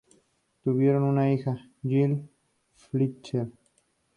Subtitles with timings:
[0.63, 2.27] Tuvieron una hija, Jill
[2.73, 3.51] Fletcher.